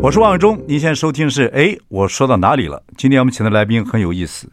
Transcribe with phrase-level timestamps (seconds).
[0.00, 2.82] 我是王伟忠，您现在收听是哎，我说到哪里了？
[2.96, 4.48] 今天我们请的来宾很有意思，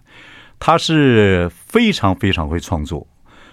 [0.60, 3.08] 他是非常非常会创作，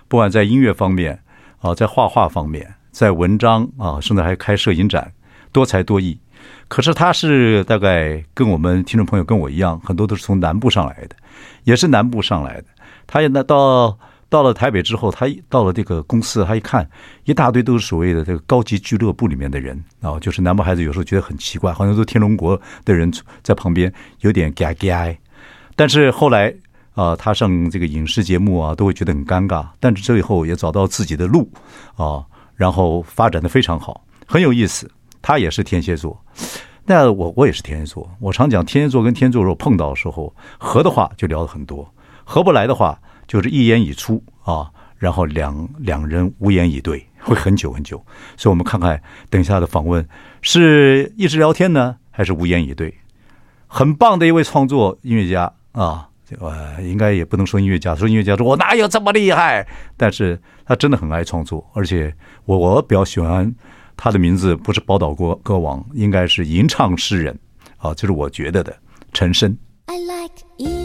[0.08, 1.22] 不管在音乐方面
[1.60, 5.12] 啊，在画画方面，在文章啊，甚至还开摄影展，
[5.52, 6.18] 多才多艺。
[6.66, 11.16] 可是他是大概跟我们听众朋友跟我一样，很多都是从南部上来的，
[11.64, 12.64] 也是南部上来的。
[13.06, 13.98] 他也那到。
[14.32, 16.88] 到了台北之后，他到了这个公司，他一看
[17.24, 25.14] 一大堆都是所谓的这个高级俱乐部里面的人啊，就是南部孩子有时候觉得很奇怪，好像都天龙国的人在旁边有点尴尬。
[25.76, 26.50] 但是后来
[26.94, 29.66] 啊，他上这个影视节目啊，都会觉得很尴尬。
[29.78, 31.46] 但是最后也找到自己的路
[31.96, 32.24] 啊，
[32.56, 34.90] 然后发展的非常好，很有意思。
[35.20, 36.18] 他也是天蝎座，
[36.86, 38.10] 那我我也是天蝎座。
[38.18, 41.86] 我常讲天蝎座跟天蝎座如果碰到的时候合的话，就聊得很多；
[42.24, 42.98] 合不来的话。
[43.26, 47.96] 就是一言以出啊，然后两两人无言以对，会很久很久。
[48.36, 50.06] 所以，我们看看等一下的访问
[50.40, 52.94] 是一直聊天呢，还是无言以对？
[53.66, 59.66] 很棒的一位创作音乐家啊，呃，应该也不能说音乐家，说音乐家说我哪有这么厉害？
[59.96, 62.14] 但是他真的很爱创作，而且
[62.44, 63.50] 我我比较喜欢
[63.96, 67.38] 他的名字，不是宝岛歌歌王，应该是吟唱诗人
[67.78, 68.76] 啊，就是我觉得的
[69.14, 69.56] 陈深。
[69.86, 70.81] I like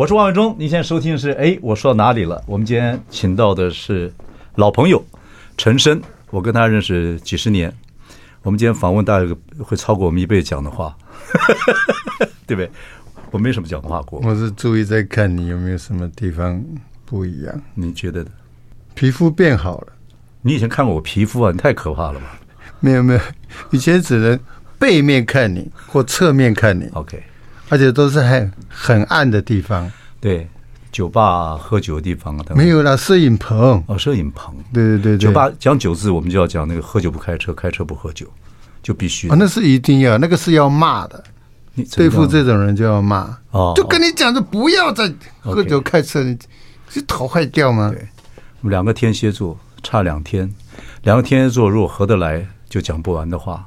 [0.00, 2.42] 我是王伟忠，您现在收听的是哎，我说到哪里了？
[2.46, 4.10] 我们今天请到的是
[4.54, 5.04] 老朋友
[5.58, 7.70] 陈深，我跟他认识几十年，
[8.42, 9.26] 我们今天访问大概
[9.58, 10.96] 会超过我们一辈子讲的话，
[12.48, 12.70] 对不对？
[13.30, 16.64] 我没什么讲话过，我是注意在看你有没有什么地方
[17.04, 17.62] 不一样。
[17.74, 18.30] 你觉得的？
[18.94, 19.92] 皮肤变好了？
[20.40, 21.52] 你以前看过我皮肤啊？
[21.52, 22.40] 你太可怕了吧？
[22.80, 23.20] 没有没有，
[23.70, 24.40] 以前只能
[24.78, 26.88] 背面看你或侧面看你。
[26.94, 27.22] OK。
[27.70, 30.46] 而且都是很很暗的地方，对，
[30.92, 33.82] 酒吧喝酒的地方啊，没有了，摄影棚。
[33.86, 38.26] 哦，摄影棚，对对对对，酒吧讲酒字，我们就要讲那个喝酒不开车，开车不喝酒，
[38.82, 41.22] 就必须啊、哦，那是一定要，那个是要骂的，
[41.74, 43.38] 你对付这种人就要骂。
[43.52, 45.10] 哦，就跟你讲着不要再
[45.40, 46.36] 喝酒开车，你
[46.88, 47.90] 是头坏掉吗？
[47.94, 48.00] 对，
[48.60, 50.52] 我们两个天蝎座差两天，
[51.04, 53.62] 两个天蝎座如果合得来，就讲不完的话；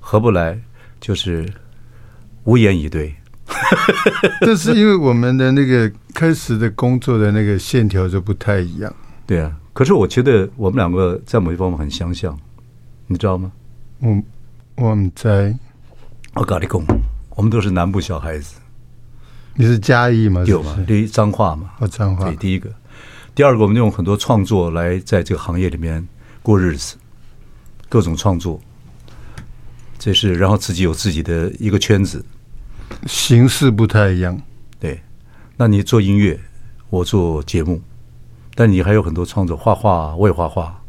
[0.00, 0.58] 合不来，
[1.00, 1.48] 就是
[2.42, 3.14] 无言以对。
[4.40, 8.94] 这是因为我们的那个开始的工作的那个线条就不太一样。
[9.26, 12.38] 对啊，可是我觉得我们两个在某一方面很相像，
[13.06, 13.52] 你知道吗？
[14.00, 14.22] 我
[14.76, 15.54] 我们在，
[16.34, 16.84] 我跟你讲，
[17.36, 18.56] 我们都是南部小孩子。
[19.54, 20.42] 你是嘉义吗？
[20.46, 20.76] 有吗？
[20.86, 22.24] 第一脏话嘛，哦，脏话。
[22.24, 22.70] 对，第一个，
[23.34, 26.06] 第二个，我们用很多创作来在这个行业里面
[26.42, 26.96] 过日子，
[27.88, 28.60] 各种创作，
[29.98, 32.24] 这是然后自己有自己的一个圈子。
[33.06, 34.40] 形式不太一样，
[34.80, 35.00] 对。
[35.56, 36.38] 那你做音乐，
[36.90, 37.80] 我做节目，
[38.54, 40.82] 但你还有很多创作，画画我也画画，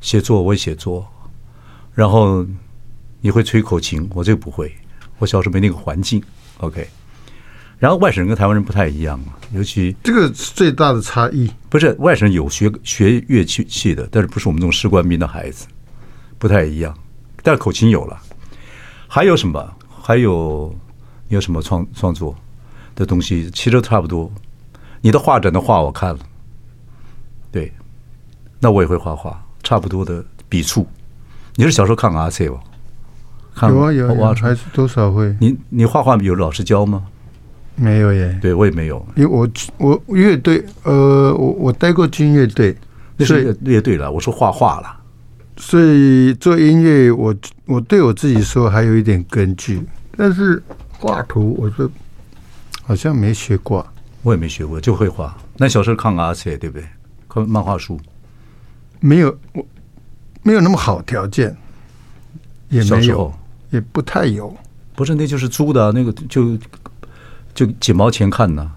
[0.00, 1.06] 写作我也写作，
[1.94, 2.44] 然后
[3.20, 4.74] 你会吹口琴，我这个不会，
[5.18, 6.22] 我小时候没那个环境。
[6.58, 6.88] OK。
[7.78, 9.20] 然后外省人跟台湾人不太一样，
[9.52, 15.66] 尤其这个最大的差异不是外省人有学学乐器器的，但是不是我们这种士官兵的孩子，
[16.38, 16.96] 不太一样。
[17.42, 18.18] 但是口琴有了，
[19.06, 19.76] 还有什么？
[20.02, 20.74] 还有。
[21.28, 22.34] 你有什么创创作
[22.94, 23.50] 的东西？
[23.50, 24.30] 其实都差不多。
[25.00, 26.18] 你的画展的画我看了，
[27.52, 27.72] 对，
[28.58, 30.86] 那我也会画画，差不多的笔触。
[31.56, 32.58] 你是小时候看阿 C 吧？
[33.68, 35.36] 有啊有啊，还是多少会。
[35.40, 37.04] 你你画画有老师教吗？
[37.76, 38.38] 没有耶。
[38.40, 42.74] 对我也没有，因为我我乐队呃，我我待过军乐队，
[43.16, 44.10] 那是乐队了。
[44.10, 44.96] 我说画画了，
[45.56, 47.34] 所以做音乐，我
[47.66, 49.82] 我对我自己说还有一点根据，
[50.16, 50.62] 但是。
[51.06, 51.90] 画图，我说
[52.82, 53.86] 好像没学过，
[54.22, 55.36] 我也没学过，就会画。
[55.56, 56.88] 那小时候看阿切，对不对？
[57.28, 58.00] 看漫画书，
[59.00, 59.64] 没有，我
[60.42, 61.54] 没有那么好条件，
[62.70, 63.32] 也没有，
[63.70, 64.54] 也不太有。
[64.94, 66.56] 不是，那就是租的，那个就
[67.52, 68.72] 就几毛钱看呢。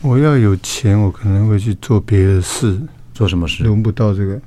[0.00, 2.80] 我要有钱，我可能会去做别的事。
[3.14, 3.64] 做什么事？
[3.64, 4.40] 轮不到这个，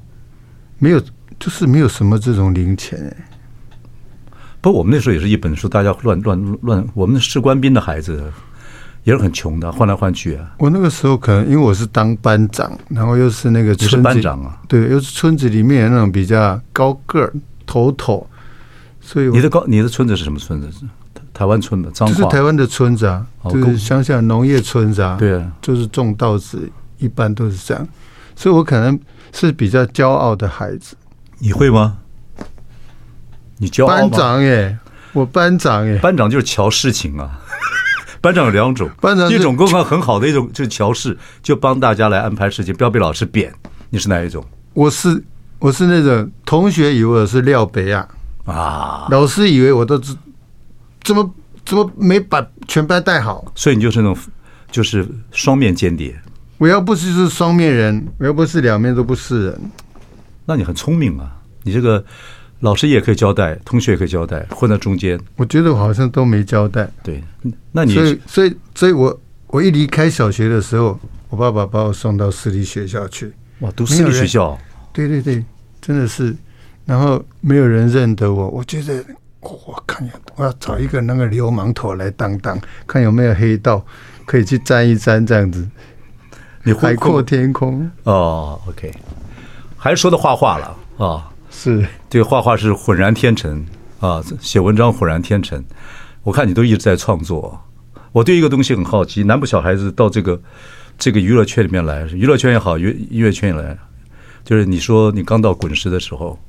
[0.77, 1.01] 没有，
[1.39, 3.13] 就是没有什么这种零钱。
[4.61, 6.87] 不，我们那时候也是一本书，大家乱乱乱。
[6.93, 8.23] 我们是官兵的孩子
[9.03, 10.53] 也是很穷的，换来换去啊。
[10.59, 17.33] 我那个时候可能因为我是当班长，然后又是那个村子是班长啊，对，又是村子里面那种比较高个儿、
[17.65, 18.27] 头头，
[18.99, 20.67] 所以你的高你的村子是什么村子？
[21.13, 26.69] 台台湾村的彰化，就是台湾的村子啊，哦就是乡下农业村子啊，对啊，就是种稻子，
[26.99, 27.87] 一般都是这样，
[28.35, 28.99] 所以我可能
[29.31, 30.95] 是比较骄傲的孩子。
[31.39, 31.97] 你会吗？
[33.61, 34.01] 你骄傲吗？
[34.01, 34.79] 班长耶，
[35.13, 37.39] 我班长耶，班长就是乔事情啊。
[38.19, 43.53] 班长有两种，班长一种功课很好的一种就是乔事，就帮大家来安排事情，不要被老师扁。
[43.91, 44.43] 你是哪一种？
[44.73, 45.23] 我是
[45.59, 48.07] 我是那种同学以为我是廖北亚
[48.45, 50.15] 啊，老师以为我都知
[51.03, 51.31] 怎么
[51.63, 54.17] 怎么没把全班带好，所以你就是那种
[54.71, 56.19] 就是双面间谍。
[56.57, 59.61] 我要不是是双面人，我要不是两面都不是人。
[60.45, 61.31] 那你很聪明啊，
[61.61, 62.03] 你这个。
[62.61, 65.19] 老师也可以交代，同学也可以交代，混在中间。
[65.35, 66.89] 我觉得我好像都没交代。
[67.03, 67.21] 对，
[67.71, 70.97] 那你所以所以所以我我一离开小学的时候，
[71.29, 73.33] 我爸爸把我送到私立学校去。
[73.59, 74.57] 哇，读私立学校？
[74.93, 75.43] 对对对，
[75.81, 76.35] 真的是。
[76.85, 79.03] 然后没有人认得我，我觉得
[79.39, 83.83] 我看呀，我要找一个那个流氓头来当当，看有没有黑道
[84.25, 85.67] 可以去沾一沾这样子。
[86.63, 88.93] 你海阔天空哦，OK，
[89.75, 90.77] 还是说的画画了啊。
[90.97, 91.23] 哦
[91.61, 93.63] 是这个画画是浑然天成
[93.99, 95.63] 啊，写文章浑然天成。
[96.23, 97.61] 我看你都一直在创作。
[98.11, 100.41] 我对一个东西很好奇，南部小孩子到这个
[100.97, 103.77] 这个娱乐圈里面来，娱乐圈也好，乐音乐圈也来，
[104.43, 106.39] 就是你说你刚到滚石的时候，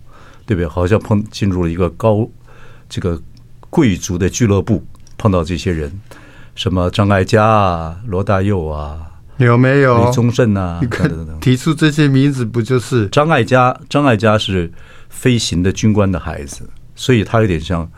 [0.46, 0.66] 对不对？
[0.66, 2.26] 好像碰进入了一个高
[2.88, 3.20] 这个
[3.68, 4.82] 贵族的俱乐部，
[5.18, 5.92] 碰到这些人，
[6.54, 8.98] 什么张艾嘉啊、罗大佑啊，
[9.36, 10.78] 有没有李宗盛啊？
[10.80, 13.78] 你看提出这些名字，不就是张艾嘉？
[13.90, 14.72] 张艾嘉是。
[15.12, 17.88] 飞行的军官的孩子，所以他有点像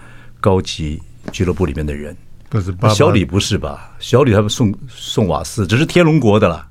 [0.41, 1.01] 高级
[1.33, 2.15] 俱乐部里面的人。
[2.51, 3.95] 不是爸爸，小李不是吧？
[3.99, 6.69] 小李他们送送瓦斯，只是天龙国的啦。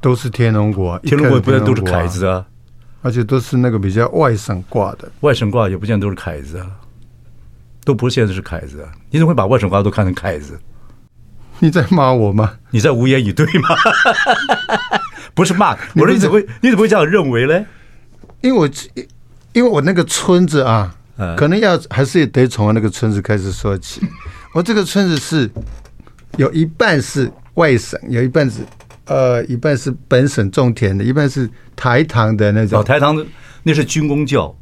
[0.00, 2.44] 都是天龙国，天龙国不见都是凯子啊，
[3.02, 5.10] 而且都是那个比较外省挂的。
[5.20, 6.66] 外省挂也不见得都是凯子啊，
[7.84, 8.90] 都不是现在是凯子啊。
[9.10, 10.58] 你怎么会把外省挂都看成凯子？
[11.60, 12.54] 你在骂我吗？
[12.70, 13.68] 你在无言以对吗？
[15.32, 17.64] 不是骂，我说你怎么会你怎么会这样认为嘞？
[18.42, 18.68] 因为我。
[19.56, 20.94] 因为我那个村子啊，
[21.34, 24.02] 可能要还是得从那个村子开始说起。
[24.52, 25.50] 我这个村子是
[26.36, 28.60] 有一半是外省，有一半是
[29.06, 32.78] 呃，一半是本省种田的，一半是台糖的那种。
[32.78, 33.24] 哦，台糖的
[33.62, 34.54] 那是军公教，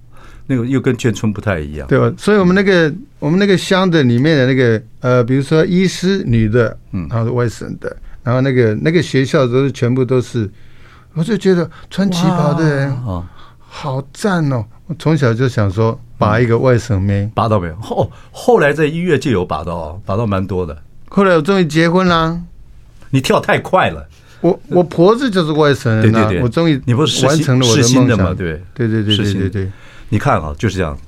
[0.47, 2.15] 那个又跟眷村不太一样，对吧？
[2.17, 10.49] 所以我们那个我们那个乡的里面的那个呃，比如说医师女的，嗯，然后是外省的，然后那个那个学校都是全部都是，
[11.15, 13.29] 我就觉得穿旗袍的人啊。
[13.77, 14.65] 好赞哦！
[14.87, 17.77] 我从小就想说拔一个外省妹拔到没有？
[17.77, 20.83] 后后来在音乐界有拔到，拔到蛮多的。
[21.09, 22.41] 后来我终于结婚啦！
[23.11, 24.07] 你跳太快了。
[24.41, 29.71] 我我婆子就是外省人，对对对，我终于你不是完成了我的梦想对对对对对对对。
[30.11, 30.99] 你看啊，就是这样。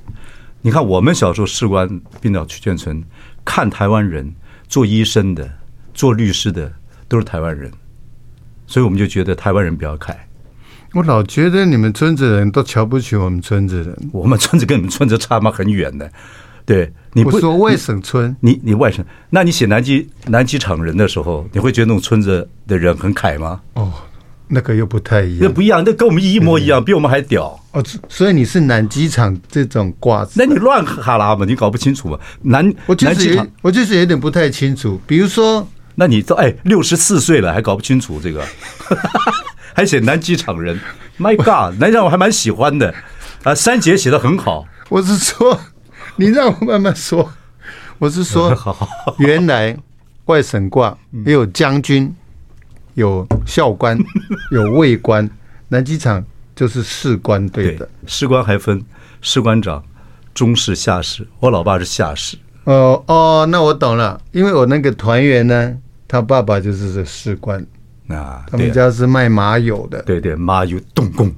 [0.63, 3.05] 你看我们小时候士官兵到去眷村，
[3.45, 4.35] 看台湾人
[4.69, 5.49] 做医生的、
[5.93, 6.73] 做律师的
[7.09, 7.71] 都是台湾人，
[8.67, 10.27] 所以我们就觉得台湾人比较凯。
[10.97, 16.11] 我老觉得你们村子人都瞧不起我们村子人，我们村子跟你们村子差嘛很远的。
[16.65, 23.61] 对，你不说外省村，你你外省，那你写南极南极场人的时候，你会觉得那种村子的人很凯吗？
[23.75, 23.93] 哦，
[24.49, 27.61] 那个又不太一样，那不一样，那跟我们一模一样，比我们还屌。
[27.73, 32.19] 哦，所以你是南极场这种挂子，那你乱哈拉嘛，你搞不清楚嘛？
[32.41, 38.43] 南我就是我就是有点不太清楚，比如说，那你都哎六十四岁了还搞不清楚这个？
[39.77, 40.81] 还写南机场人
[41.19, 42.95] ，My God，南机场我还蛮喜欢的，
[43.43, 44.67] 啊，三姐写得很好。
[44.89, 45.61] 我是说，
[46.17, 47.31] 你让我慢慢说。
[47.99, 48.57] 我是说，
[49.21, 49.77] 原来
[50.25, 52.11] 外省挂也有将军，
[52.95, 53.99] 有校官，
[54.51, 55.29] 有尉官，
[55.69, 57.87] 南机场就是士官对的。
[58.07, 58.83] 士官还分
[59.21, 59.85] 士官长、
[60.33, 61.29] 中士、下士。
[61.39, 62.39] 我老爸是下士。
[62.65, 65.77] 哦哦，那我懂了，因为我那个团员呢，
[66.09, 67.63] 他爸爸就是这士官。
[68.09, 71.33] 啊，他们家是卖麻油的，对对，麻油动工，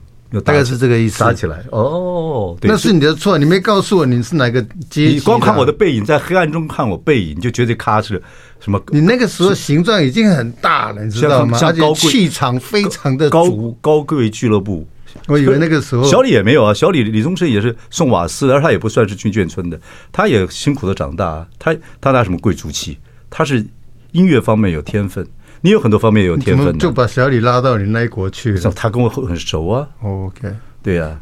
[0.44, 1.20] 大概是这个意思。
[1.20, 4.60] 打起来哦，那是你的错，你没告诉我你是哪个
[4.90, 5.14] 阶级。
[5.14, 8.20] 你光看我的背影，在黑暗中看我背影，你就觉得咔是
[8.60, 8.78] 什么？
[8.88, 11.58] 你那个时候形状已经很大了，你知道吗？
[11.62, 14.87] 而且气场非常的高高贵俱乐部。
[15.26, 19.80] 我以为那个时候小李也没有啊，小李李宗盛也是送瓦斯，而他也不算是军眷村的，
[20.12, 21.46] 他也辛苦的长大。
[21.58, 22.98] 他他拿什么贵族气？
[23.30, 23.66] 他是
[24.12, 25.26] 音乐方面有天分。
[25.60, 28.72] 你有很多方面有天分的，就把小李拉到你那一国去了。
[28.72, 29.88] 他跟我很熟啊。
[30.02, 31.20] OK，对呀、啊。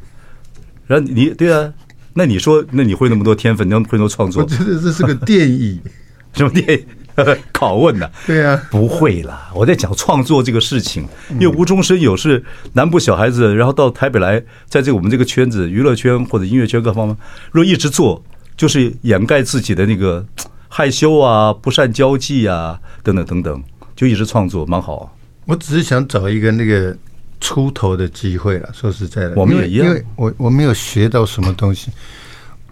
[0.86, 1.72] 然后你对啊，
[2.14, 4.42] 那你说，那你会那么多天分，你会那么多创作？
[4.42, 5.80] 我觉得这是个电影。
[6.34, 6.86] 什么电影？
[7.50, 8.06] 拷问呢？
[8.26, 11.08] 对啊，不会啦，我在讲创作这个事情，
[11.40, 14.38] 因为无中生有是南部小孩子，然后到台北来，
[14.68, 17.16] 在这个我们这个圈子，娱乐圈或者音乐圈各方面，
[17.52, 18.22] 如果一直做，
[18.54, 20.26] 就是掩盖自己的那个
[20.68, 23.64] 害羞啊、不善交际啊等等等等，
[23.96, 25.16] 就一直创作，蛮好。
[25.46, 26.96] 我只是想找一个那个
[27.40, 28.70] 出头的机会了。
[28.72, 31.90] 说实在的，我们也一样，因为我我没有学到什么东西，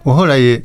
[0.04, 0.62] 我后来也。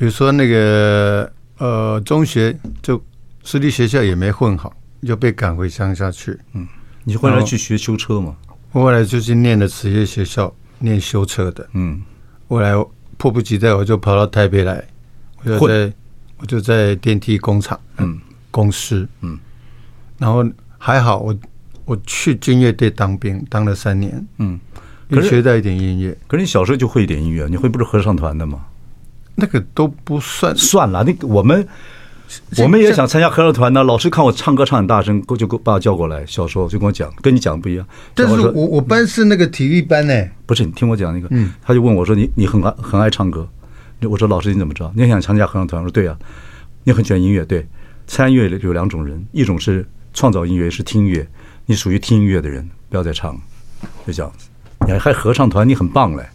[0.00, 3.02] 比如说那个呃，中学就
[3.42, 6.38] 私立学校也没混好，就被赶回乡下去。
[6.52, 6.64] 嗯，
[7.02, 8.36] 你后来去学修车吗？
[8.70, 11.68] 我后来就去念了职业学校，念修车的。
[11.72, 12.00] 嗯，
[12.48, 12.74] 后来
[13.16, 14.86] 迫不及待，我就跑到台北来，
[15.42, 15.92] 我就在
[16.36, 18.20] 我就在电梯工厂，嗯，
[18.52, 19.36] 公司，嗯，
[20.18, 20.44] 然后
[20.76, 21.34] 还好，我
[21.84, 24.58] 我去军乐队当兵，当了三年，嗯，
[25.08, 26.16] 也学到一点音乐。
[26.26, 28.64] 可是你小时候就会一点音乐，你会不是合唱团的吗？
[29.36, 31.66] 那个都不算算了，那个我们
[32.58, 33.84] 我们也想参加合唱团呢。
[33.84, 36.26] 老师看我唱歌唱很大声，就给我把我叫过来。
[36.26, 37.86] 小时候就跟我讲，跟你讲的不一样。
[38.14, 40.28] 但是我我班是那个体育班呢。
[40.44, 41.28] 不是，你听我讲那个。
[41.30, 43.48] 嗯，他就问我说：“你你很爱很爱唱歌？”
[44.02, 44.92] 我说：“老师你怎么知道？
[44.96, 46.18] 你想参加合唱团？”我说：“对呀。”
[46.84, 47.66] 你很喜欢音乐，对。
[48.06, 49.86] 参加音乐有两种人，一种是
[50.18, 51.24] 创造音乐，是听音乐。
[51.64, 53.40] 你属于听音乐的人，不要再唱，
[54.04, 54.48] 就这样子。
[54.84, 56.26] 你还还合唱团，你很棒嘞。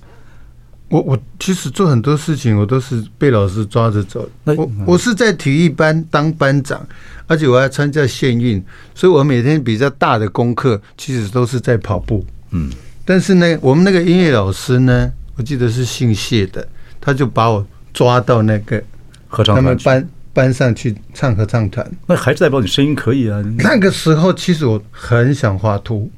[0.88, 4.30] 我我其实做很多事情，我都是被老师抓着走。
[4.46, 6.80] 我我是在体育班当班长，
[7.28, 8.64] 而且我还参加县运，
[8.96, 12.26] 所以我每天比较大的功课其实都是在跑步。
[12.52, 12.72] 嗯，
[13.04, 16.66] 但是呢，我们那个音乐老师呢，我记得是姓谢的，
[17.02, 18.82] 他就把我抓到那个
[19.28, 21.90] 合唱班班上去唱合唱团。
[22.08, 23.42] 那还是代表你声音可以啊。
[23.60, 26.12] 那个时候其实我很想画图，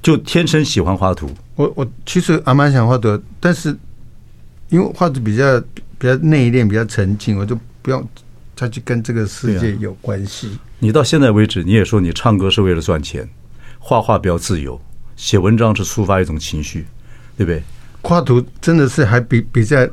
[0.00, 1.30] 就天生喜欢画图。
[1.56, 3.76] 我我其实还蛮想画的，但是
[4.68, 5.60] 因为画的比较
[5.98, 8.08] 比较内敛，比较沉静，我就不用
[8.56, 10.58] 再去跟这个世界有关系。
[10.78, 13.28] 你到现在为止，你也说你唱歌是为了赚钱，
[13.78, 14.80] 画画比较自由，
[15.16, 16.86] 写文章是抒发一种情绪，
[17.36, 17.62] 对不对？
[18.02, 19.86] 画图真的是还比比较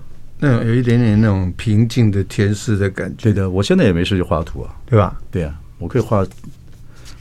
[0.44, 3.32] 那种有一点点那种平静的天使的感觉。
[3.32, 5.16] 对的，我现在也没事就画图啊，对吧？
[5.30, 6.26] 对啊，我可以画，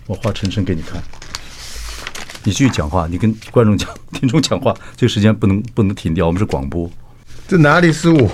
[0.07, 1.01] 我画晨晨给你看。
[2.43, 6.91] 你继续讲话，你跟观众讲、听众讲话，这个时间不能不能停掉，我们是广播。
[7.47, 8.31] 这哪里是我？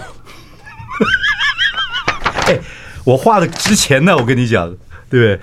[2.47, 2.57] 哎，
[3.03, 4.73] 我画的之前呢，我跟你讲，
[5.11, 5.43] 对不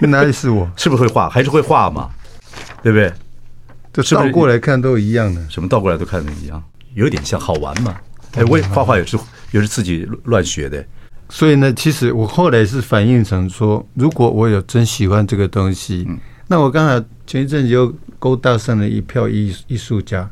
[0.00, 0.08] 对？
[0.08, 0.66] 哪里是我？
[0.74, 1.28] 是不是会画？
[1.28, 2.08] 还是会画嘛？
[2.82, 3.12] 对不对？
[3.92, 5.46] 这倒过来看都一样的。
[5.50, 6.62] 什么倒过来都看的一样，
[6.94, 7.94] 有点像好玩嘛。
[8.34, 9.18] 哎，我也画画也是
[9.52, 10.84] 也是自己乱学的。
[11.28, 16.04] 所以呢，其实我后来是反映成说，如果我有真喜欢这个东西。
[16.08, 16.18] 嗯
[16.52, 20.28] 那我刚好前一阵子又勾搭上了一票艺艺术家，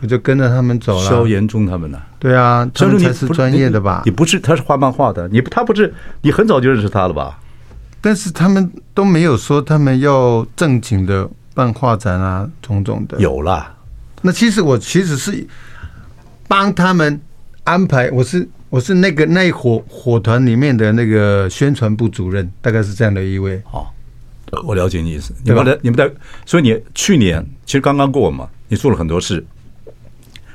[0.00, 1.02] 我就跟着他们走了。
[1.10, 2.00] 萧炎中他们呢？
[2.20, 4.02] 对啊，他们才是专业的吧？
[4.04, 7.40] 你不是，他是画漫画的，你他不是，你很早就认识他了吧？
[8.00, 13.18] 但是他们都没有说他们要正经的办画展啊，种种的。
[13.18, 13.74] 有啦。
[14.22, 15.44] 那其实我其实是
[16.46, 17.20] 帮他们
[17.66, 23.60] 安排，我是我是那个那一伙伙团里面的那个宣传部主任，大概是这样的一位。
[23.72, 23.86] 哦。
[24.64, 26.08] 我了解你意思，你们的你们在，
[26.46, 29.44] 所以你去年其实刚刚过嘛，你做了很多事，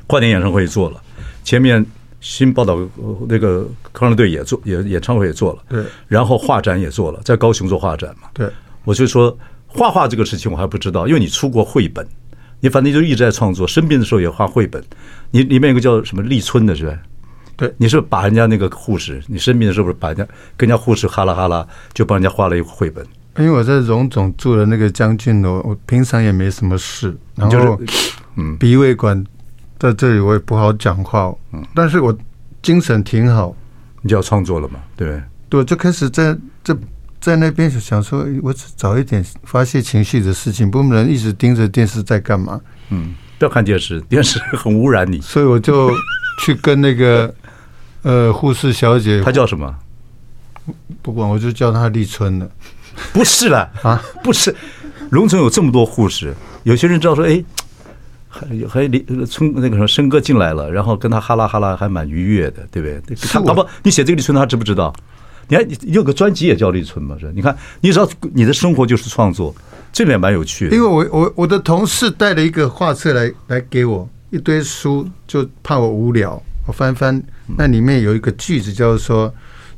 [0.07, 1.03] 跨年演唱会也做了，
[1.43, 1.85] 前面
[2.21, 2.79] 新报道
[3.27, 8.49] 那个抗战队也做，也演唱会也做了，对，然后画展也做了，在高雄做画展嘛，对，
[8.85, 9.37] 我就说
[9.67, 12.07] 画画这个事情我还不知道，因为你出过绘本，
[12.61, 14.81] 你反正就一直在创作，生病的时候也画绘本，
[15.31, 16.97] 你里面有个叫什么立春的是吧？
[17.57, 20.23] 对，你是不是把人家那个护士，你生病的时候不是把人家
[20.55, 23.05] 跟人家护士哈啦哈啦，就帮人家画了一个绘本。
[23.37, 27.79] 因为我在荣总住的那个将军楼，我平常也没什么事，然后，
[28.35, 29.23] 嗯，鼻胃管
[29.79, 32.15] 在这里我也不好讲话，嗯，但是我
[32.61, 33.55] 精神挺好，
[34.01, 35.13] 你就要创作了嘛，对不
[35.49, 35.63] 对？
[35.63, 36.75] 就开始在在
[37.21, 42.59] 在那边想说，我找一点发泄情绪的事情，不能一直盯着电视在干嘛？
[42.89, 45.91] 嗯，不要看电视， 电视很污染你，所以我就
[46.43, 47.33] 去跟那个
[48.01, 49.73] 呃护士小姐，她叫什么？
[51.03, 52.49] 不管，我就叫她立春了。
[53.13, 54.53] 不是了啊，不是，
[55.09, 57.43] 荣总有这么多护士，有些人知道说，哎，
[58.27, 63.15] 还还李春那个什么申哥进来了，然后跟他哈拉哈拉，还蛮愉悦的，对不对？
[63.29, 64.93] 他搞不，你写这个立春，他知不知道？
[65.51, 67.17] 你看你有个专辑也叫立春嘛？
[67.19, 67.29] 是？
[67.35, 69.53] 你看，你知道你的生活就是创作，
[69.91, 70.75] 这个也蛮有趣的。
[70.75, 77.21] 因为我我我的同事带了一个画册来来给我一堆书，就怕我无聊，我翻翻，
[77.57, 79.33] 那里面有一个句子，叫做说。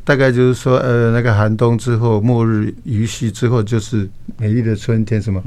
[0.05, 4.05] 大概就是说，呃，那个寒冬之后，末日余息之后，就是
[4.37, 5.41] 美丽的春天，什么？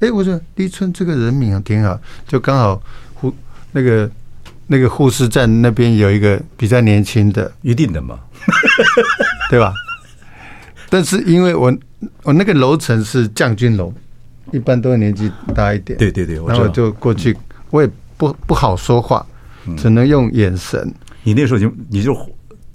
[0.00, 1.98] 哎，我说立春这个人名啊，挺好，
[2.28, 2.78] 就刚好
[3.14, 3.34] 护
[3.72, 4.10] 那个
[4.66, 8.20] 那个护士站那边有一个比较年轻的，一定的嘛，
[9.50, 9.74] 对吧？
[10.88, 11.72] 但是因为我
[12.22, 13.92] 我那个楼层是将军楼，
[14.50, 15.98] 一般都年纪大一点。
[15.98, 17.36] 对对对，然后我就过去，
[17.70, 19.24] 我也不不好说话，
[19.76, 20.78] 只能用眼神。
[20.80, 22.14] 嗯、你那时候就你就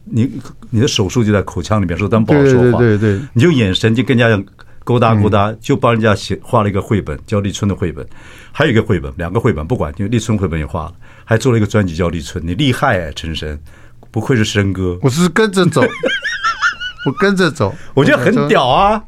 [0.05, 0.31] 你
[0.69, 2.79] 你的手术就在口腔里面，说咱不好说话。
[2.79, 4.51] 对对你就眼神就跟人家
[4.83, 8.07] 勾搭勾搭，就帮人家写画了一个绘本，叫立春的绘本，
[8.51, 10.93] 还有一个绘本，两个绘本不管，因为立春绘本也画了，
[11.25, 12.41] 还做了一个专辑叫立春。
[12.47, 13.57] 你厉害哎，陈昇，
[14.17, 14.97] 不愧是生哥。
[15.03, 15.83] 我是跟着走。
[17.05, 18.99] 我跟着走，我觉得很屌啊！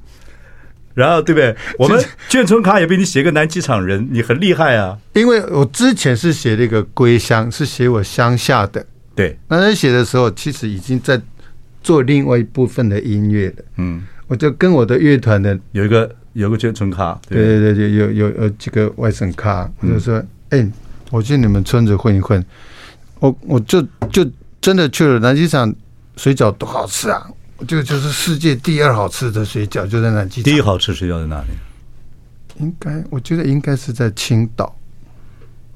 [0.93, 1.57] 然后对不对？
[1.79, 1.99] 我们
[2.29, 4.95] 眷村卡也被你写个南机场人，你很厉害啊！
[5.13, 8.85] 因为我之前是写那个归乡，是写我乡下的。
[9.15, 11.19] 对，那在写的时候，其实已经在
[11.81, 13.55] 做另外一部分的音乐了。
[13.77, 20.71] 嗯，我就跟我的乐团的有一个有个眷村卡，对对对，有有有几个外省卡，我就说：“哎，
[21.09, 22.45] 我去你们村子混一混。”
[23.19, 24.25] 我我就就
[24.69, 25.73] 真的去了南机场，
[26.15, 27.27] 水饺多好吃啊！
[27.67, 30.43] 这个就是世界第二好吃的水饺，就在南机场。
[30.43, 31.47] 第一好吃水饺在哪里？
[32.59, 34.77] 应该，我觉得应该是在青岛。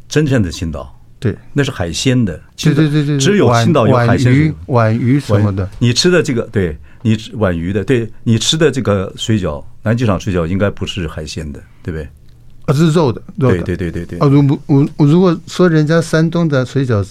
[0.07, 2.39] 真正的青岛，对，那是海鲜的。
[2.55, 4.53] 对对对对，只有青岛有海鲜。
[4.67, 12.07] 皖鱼什么的，你吃的这个，对你皖鱼的，对你吃的这个水饺，南机场水饺应该不是海鲜的，对不对？
[12.67, 13.63] 啊，是肉的，肉的。
[13.63, 14.19] 对对对对对。
[14.19, 17.03] 啊，如我我如果说人家山东的水饺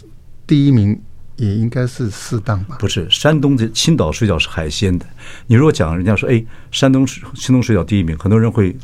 [0.46, 0.96] 第一名。
[1.42, 2.76] 也应该是适当吧。
[2.78, 5.04] 不是，山东的青岛水饺是海鲜的。
[5.48, 8.76] 你如果讲人家说，哎，山东青岛水饺第一名，很多人会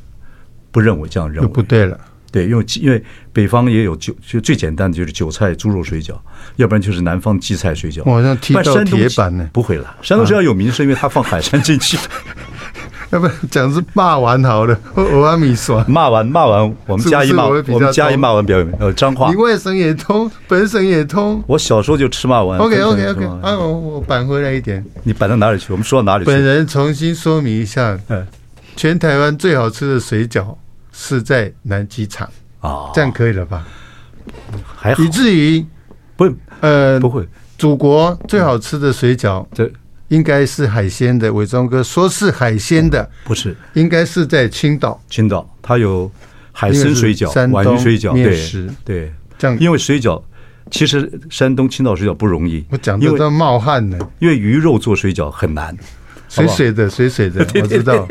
[0.72, 1.48] 不认为这样认为。
[1.48, 1.98] 不对了，
[2.32, 3.00] 对，因为因为
[3.32, 6.18] 北方也有韭，就最简单的就是韭菜猪肉水饺，
[6.56, 8.02] 要不然就是南方荠菜水饺。
[8.04, 9.48] 我好像踢到铁板呢。
[9.52, 11.96] 不会了，山东水饺有名是因为它放海参进去。
[13.10, 15.82] 要不讲是骂完好了， 我阿米说。
[15.88, 19.30] 骂完骂完，我们嘉义骂，我们嘉义骂完表演，呃，脏话。
[19.30, 21.42] 你外省也通，本省也通。
[21.46, 22.58] 我小时候就吃骂完。
[22.58, 24.84] OK OK OK，啊，我我扳回来一点。
[25.04, 25.72] 你扳到哪里去？
[25.72, 26.30] 我们说到哪里去？
[26.30, 27.98] 本人重新说明一下，
[28.76, 30.54] 全台湾最好吃的水饺
[30.92, 32.28] 是在南机场
[32.60, 33.66] 啊，这样可以了吧？
[34.76, 35.02] 还好。
[35.02, 35.64] 以至于
[36.14, 39.70] 不呃不会，祖国最好吃的水饺这。
[40.08, 45.00] 应该是海鲜的，伟忠哥说是海鲜的，不是，应该是在青岛。
[45.08, 46.10] 青岛它有
[46.52, 49.58] 海参水饺、皖鱼水饺，对对，这样。
[49.60, 50.22] 因为水饺
[50.70, 53.98] 其实山东青岛水饺不容易，我讲的都冒汗呢。
[54.18, 55.76] 因为鱼肉做水饺很难，
[56.28, 58.06] 水水的水水的，我知道，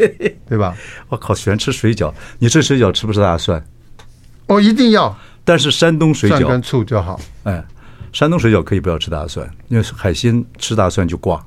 [0.47, 0.75] 对吧？
[1.09, 3.63] 我靠，喜欢吃水饺，你吃水饺吃不吃大蒜？
[4.47, 5.17] 哦，一定要。
[5.43, 7.19] 但是山东水饺跟醋就好。
[7.43, 7.63] 哎，
[8.13, 11.43] 山东水饺可以不要吃大蒜，因为海鲜吃大蒜就挂。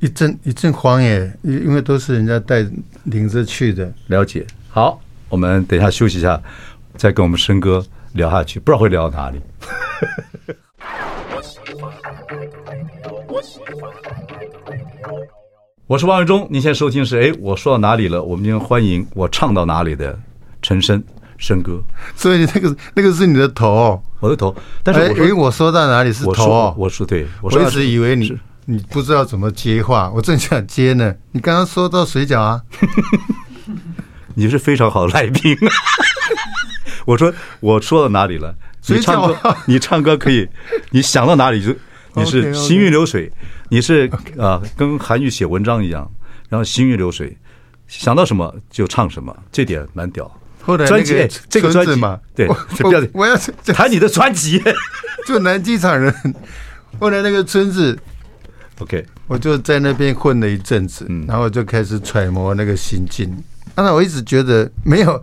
[0.00, 2.64] 一阵一阵荒野，因因为都是人家带
[3.04, 3.92] 领着去的。
[4.06, 6.40] 了解，好，我们等一下休息一下，
[6.96, 9.40] 再跟我们升哥聊下去，不知道会聊到哪里。
[15.88, 18.22] 我是王伟忠，您现在收听是哎，我说到哪里了？
[18.22, 20.16] 我们今天欢迎我唱到哪里的
[20.62, 21.02] 陈升
[21.38, 21.82] 升哥。
[22.14, 24.54] 所以那个那个是你的头，哦，我的头。
[24.84, 28.38] 但是因为我说到哪里是头，哦，我说，我说对，我一直以为你。
[28.70, 31.14] 你不知道怎么接话，我正想接呢。
[31.32, 32.60] 你刚刚说到水饺啊，
[34.36, 35.56] 你是非常好的来宾。
[37.06, 38.54] 我说我说到哪里了？
[38.88, 40.46] 你唱歌，你唱歌可以，
[40.90, 41.74] 你想到哪里就
[42.12, 43.32] 你是行云流水，
[43.70, 44.06] 你是
[44.38, 46.10] 啊，跟韩愈写文章一样，
[46.50, 47.38] 然后行云流水，
[47.86, 50.30] 想到什么就唱什么，这点蛮屌。
[50.60, 52.46] 后来那个这个专辑嘛，对，
[52.80, 54.62] 不要我要谈你的专辑，
[55.26, 56.14] 就南机场人。
[57.00, 57.98] 后来那个村子。
[58.80, 63.28] OK，我就在那边混了一阵子，然后就开始揣摩那个心境。
[63.74, 65.20] 当然我一直觉得没有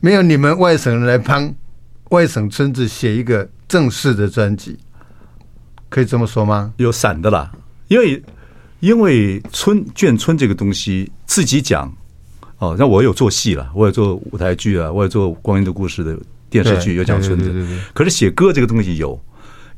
[0.00, 1.50] 没有你们外省人来帮
[2.10, 4.78] 外省村子写一个正式的专辑，
[5.88, 6.72] 可以这么说吗？
[6.76, 7.50] 有散的啦，
[7.88, 8.22] 因为
[8.80, 11.90] 因为村眷村这个东西自己讲
[12.58, 16.18] 哦，那我有做戏了，我有做舞台剧啊，我有做《光阴的故事》的
[16.50, 17.66] 电视剧，有讲村子。
[17.94, 19.18] 可是写歌这个东西有。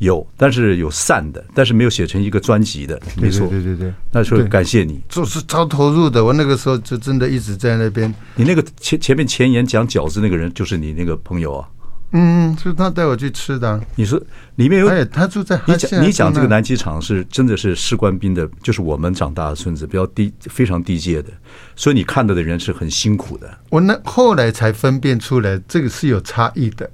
[0.02, 6.24] 有，但是有散的，但是没有写成一个专辑的，没错，对对对，那时候感谢你，就是超投入的。
[6.24, 8.12] 我那个时候就真的一直在那边。
[8.34, 11.68] 你那个前前面前言讲饺子那个人，就是你那个朋友啊？
[12.14, 13.80] 嗯，是他带我去吃的。
[13.94, 14.20] 你说
[14.56, 21.30] 里面有，哎，他住在你讲你讲这个南机场是真的是士官兵的，就是我们长大的村子，比较低，非常低阶的，
[21.76, 23.48] 所以你看到的人是很辛苦的。
[23.70, 26.90] 我那后来才分辨出来，这个是有差异的。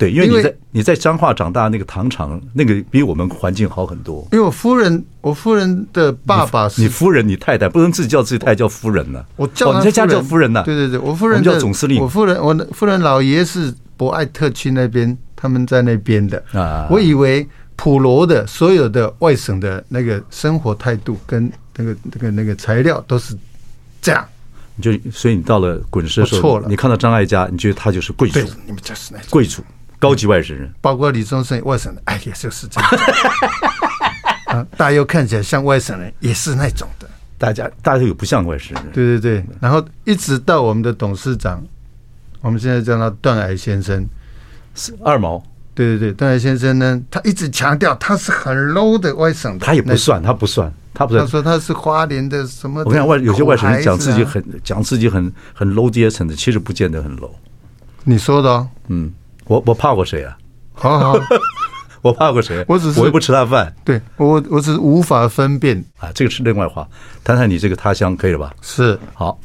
[0.00, 4.26] 对，因为你在你在彰化长大，那个糖厂那个比我们环境好很多。
[4.32, 9.22] 因为我夫人，我夫人的爸爸是你夫人，你太太不能自己叫自己太太叫夫人呢。
[9.36, 10.62] 我叫你在家叫夫人呢。
[10.64, 12.00] 对对对，我夫人叫总司令。
[12.00, 16.86] 我夫人，我夫人老爷是博爱特区那边，他们在那边的啊。
[16.90, 23.36] 我以为普罗的所有的外省的那个生活态度跟那个那个那个材料都是
[24.00, 24.26] 这样。
[24.76, 29.62] 你就所以你到了滚石的时候，错了，你看到张艾嘉，你觉得他就是贵族，你们就是那贵族，
[30.00, 32.90] 高级外省人，包括李宗盛外省的，哎，也就是这样。
[34.50, 37.08] 啊，大佑看起来像外省人，也是那种的。
[37.38, 39.44] 大家大家都有不像外省人，对对对。
[39.60, 41.62] 然后一直到我们的董事长，
[42.40, 44.04] 我们现在叫他段癌先生，
[44.74, 45.40] 是二毛。
[45.72, 50.72] 对对对，段癌先生呢，他一直强调他是很 low 的外省的，他也不算，他不算。
[50.92, 52.90] 他不是，他说他是花莲的什么的？
[52.90, 57.30] 我看外有些外省人讲自己很讲自己很很 low 阶层的，其实不见得很 low。
[58.04, 58.50] 你说的？
[58.50, 59.10] 哦，嗯，
[59.50, 60.38] 我我怕过谁啊？
[60.74, 61.18] 好 好，
[62.02, 62.64] 我怕过谁？
[62.68, 63.74] 我只是我又不吃他饭。
[63.84, 66.88] 对我我只是无法分辨啊，这个是另外话。
[67.24, 68.54] 谈谈你这个他乡可以了吧？
[68.62, 69.36] 是好，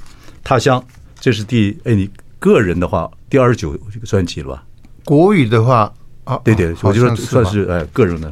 [0.44, 0.82] 他乡
[1.20, 4.64] 这是第哎，你个人的话第二十九这个专辑了吧？
[5.04, 5.92] 国语的话
[6.24, 8.32] 啊，对对，我就说算是哎个人的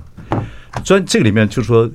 [0.84, 1.90] 专这个里面就是说。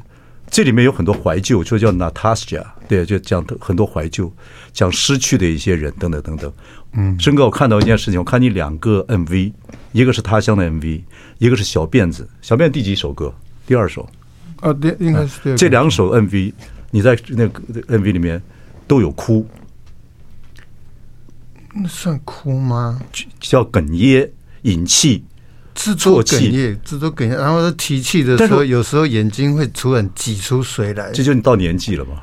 [0.50, 4.32] 这里面有很多怀旧，就叫 Natasha，对，就讲很多怀旧，
[4.72, 6.50] 讲失去的一些人，等等等等。
[6.92, 9.52] 嗯，申哥，我看到一件事情，我看你两个 MV，
[9.92, 11.02] 一个是他乡的 MV，
[11.38, 12.28] 一个是小辫子。
[12.42, 13.32] 小辫子第几首歌？
[13.66, 14.08] 第二首。
[14.60, 16.52] 啊，对，应该是这两首 MV，
[16.90, 17.62] 你在那个
[17.98, 18.42] MV 里面
[18.86, 19.46] 都有哭。
[21.74, 23.00] 那算哭吗？
[23.38, 24.28] 叫哽咽、
[24.62, 25.22] 引气。
[25.74, 31.12] 自作哽咽，自作哽咽，然后他提气的时候，有时候眼睛会突然挤出水来。
[31.12, 32.20] 这就你到年纪了吗？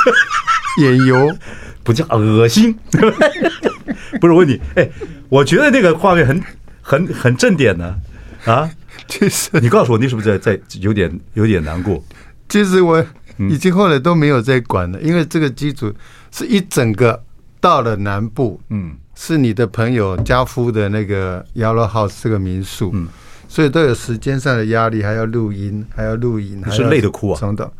[0.82, 1.34] 眼油
[1.82, 2.76] 不叫恶心，
[4.20, 4.88] 不是我问你，哎，
[5.28, 6.42] 我觉得那个画面很
[6.80, 7.96] 很很正点呢，
[8.44, 8.70] 啊，
[9.08, 12.02] 其实你告诉我，你是不是在在有点有点难过？
[12.48, 13.04] 其实我
[13.50, 15.92] 已经后来都没有再管了，因为这个机组
[16.30, 17.22] 是一整个
[17.60, 18.96] 到了南部，嗯。
[19.16, 23.06] 是你的朋友家夫的那个 Yellow House 这个民宿，嗯，
[23.46, 27.38] 所以都有时间上的压力，还要录音，还要录影，是累得哭啊！
[27.40, 27.70] 等等，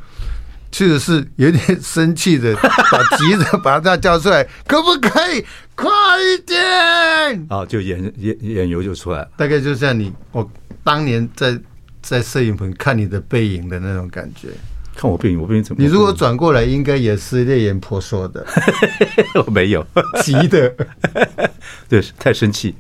[0.74, 5.44] 其实是有点生气的， 把急着把他叫出来，可不可以
[5.76, 5.88] 快
[6.20, 7.46] 一点？
[7.48, 10.50] 啊，就眼眼眼油就出来了，大概就像你我
[10.82, 11.56] 当年在
[12.02, 14.48] 在摄影棚看你的背影的那种感觉。
[14.96, 15.80] 看我背影，我背影怎么？
[15.80, 18.44] 你如果转过来，应该也是泪眼婆娑的。
[19.46, 19.86] 我没有，
[20.24, 20.74] 急的，
[21.88, 22.74] 对，太生气。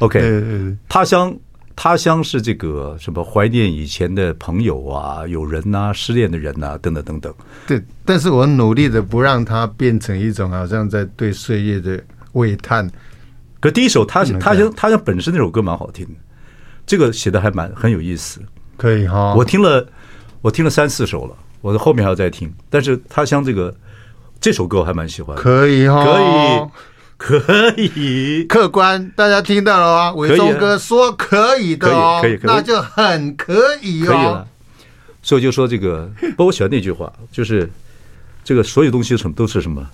[0.00, 0.20] OK，
[0.88, 1.32] 他乡，
[1.76, 3.22] 他乡是这个什么？
[3.22, 7.32] 怀念以前的朋友啊，有人呐、啊，失恋的人呐、啊，等等等等。
[7.66, 12.90] 对，但是我努力的不让它变成一种好像在对岁月的喟叹。
[13.60, 16.14] 可第一首他乡，他乡，他乡本身那首歌蛮好听的，
[16.86, 18.40] 这个写的还蛮很有意思。
[18.76, 19.86] 可以哈，我听了，
[20.40, 21.36] 我听了三四首了。
[21.62, 23.74] 我的后面还要再听，但是他乡这个
[24.40, 25.36] 这首歌我还蛮喜欢。
[25.36, 26.68] 可以哈，可以，
[27.26, 30.14] 可以，客观，大家听到了吗？
[30.14, 34.06] 伟忠哥说可以的哦，可以，可以，那就很可以哦。
[34.06, 34.48] 可以了，
[35.22, 37.68] 所以就说这个，不过我喜欢那句话，就是
[38.44, 39.84] 这个所有东西什么都是什么，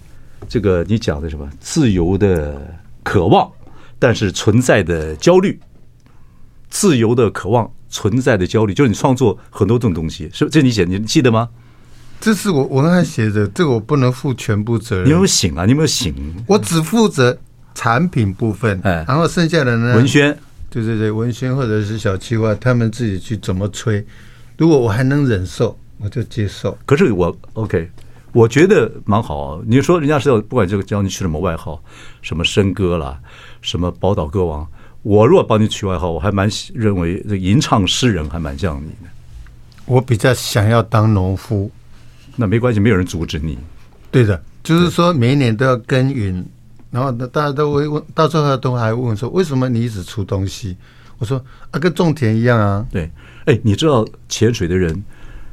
[0.46, 2.60] 这个你讲的什么自由的
[3.02, 3.50] 渴望，
[3.98, 5.58] 但是存在的焦虑，
[6.68, 7.70] 自由的渴望。
[7.94, 11.46] 存在的焦虑，就是你创作很多这种东西，是这你写，你记得吗？
[12.22, 15.06] 这是我我刚才写的，这个我不能负全部责任。
[15.06, 15.64] 你有没有醒啊？
[15.64, 16.14] 你有没有醒？
[16.46, 17.36] 我只负责
[17.74, 19.96] 产品部分，哎，然后剩下的呢？
[19.96, 20.38] 文轩，
[20.70, 24.06] 对对对，文轩或者是小企划，他们自己去怎么吹。
[24.56, 26.78] 如果我还能忍受，我就接受。
[26.86, 27.90] 可是我 OK，
[28.30, 29.60] 我觉得蛮好。
[29.66, 31.82] 你说人家是要不管这个叫你取什么外号，
[32.20, 33.18] 什么笙歌啦，
[33.62, 34.64] 什么宝岛歌王。
[35.02, 39.10] 我如果帮你取外号，我还蛮认为这吟唱诗人还蛮像你的。
[39.86, 41.68] 我比较想要当农夫，
[42.36, 43.58] 那没关系，没有人阻止你。
[44.10, 46.44] 对的，就是说每一年都要耕耘，
[46.90, 50.76] 然后大家都会问，到最后都还问说，为什么你一直出东西？
[51.18, 52.86] 我说啊，跟种田一样啊。
[52.90, 53.10] 对，
[53.46, 55.02] 哎，你知道潜水的人，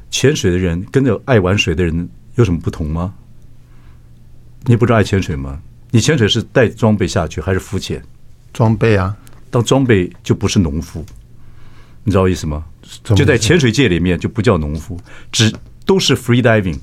[0.09, 3.13] 潜水的人跟着爱玩水的人有什么不同吗？
[4.65, 5.59] 你不知道爱潜水吗？
[5.91, 8.03] 你潜水是带装备下去还是浮潜？
[8.53, 9.15] 装备啊。
[9.49, 11.03] 当装备就不是农夫，
[12.03, 12.65] 你知道意思吗？
[13.03, 14.99] 就在潜水界里面就不叫农夫，
[15.31, 15.51] 只
[15.89, 16.77] 都是 free diving，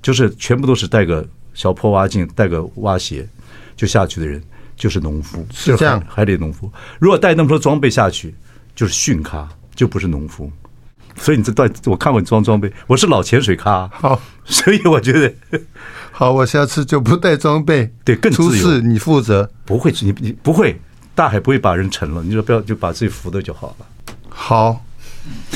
[0.00, 3.28] 就是全部都是带个小破蛙镜、带个蛙鞋
[3.76, 4.42] 就下去的人，
[4.74, 5.46] 就是农夫。
[5.52, 6.72] 是这样，海里农夫。
[6.98, 8.34] 如果带那么多装备下去，
[8.74, 10.50] 就是训咖，就不是农夫。
[11.16, 13.86] 所以你这段我看过你装装备，我是老潜水咖。
[13.92, 15.30] 好，所以我觉得
[16.10, 17.92] 好，我下次就不带装备。
[18.02, 18.32] 对，更。
[18.32, 20.80] 出事你负责，不会，你你不会。
[21.14, 23.86] 大海不会把人沉了，你说不要就把自己浮的就好了。
[24.30, 24.82] 好，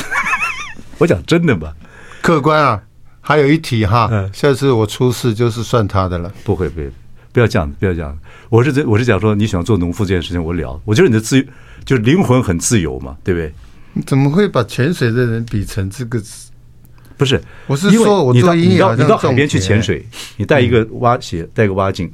[1.01, 1.75] 我讲真的吧，
[2.25, 2.83] 客官啊。
[3.21, 6.33] 还有一题哈，下次我出事就是算他的了。
[6.45, 6.91] 不会不会，
[7.33, 8.19] 不要这样，不要这样。
[8.51, 10.79] 我是这我是讲说你喜欢做农夫这件事情，我聊。
[10.85, 11.45] 我觉得你的自由
[11.87, 13.53] 就是灵魂很自由嘛，对不对？
[13.95, 16.23] 你怎么会把潜水的人比成这个
[17.17, 20.07] 不是，我是说，我做音乐，你到海边去潜水，
[20.37, 22.13] 你带一个蛙鞋，带个蛙镜，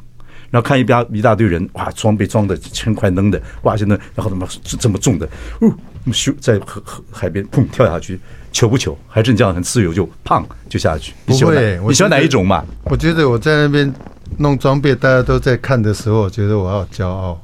[0.50, 5.28] 然后看一边一大堆人，哇，装备装的轻快能的，哇，就能，然后他妈这么重的，
[5.62, 5.74] 呜，
[6.06, 8.18] 咻，在河河海边砰跳下去，
[8.52, 8.98] 求不求？
[9.06, 11.12] 还是你这样很自由就胖就下去？
[11.26, 12.64] 不会，你喜欢哪一种嘛？
[12.84, 13.92] 我觉得我在那边
[14.38, 17.40] 弄装备，大家都在看的时候，我觉得我好骄傲，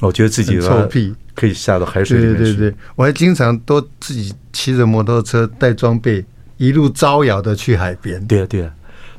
[0.00, 1.14] 我觉得自己臭屁。
[1.34, 2.42] 可以下到海水里面去。
[2.44, 6.22] 对对对，我还经常都自己骑着摩托车带装备，
[6.58, 8.22] 一路招摇的去海边。
[8.26, 8.70] 对啊对啊，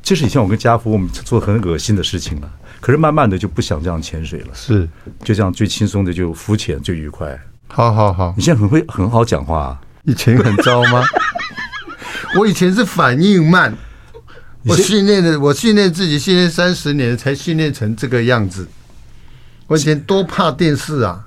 [0.03, 2.47] 这是以前我跟家福我们做很恶心的事情了。
[2.79, 4.88] 可是慢慢的就不想这样潜水了，是
[5.23, 7.36] 就这样最轻松的就浮潜最愉快。
[7.67, 11.04] 好好好，你现在很会很好讲话啊，以前很糟吗？
[12.38, 13.76] 我以前是反应慢，
[14.63, 18.67] 我训练的我训练自己训练三十年才训练成这个样子。
[19.67, 21.26] 我以前多怕电视啊！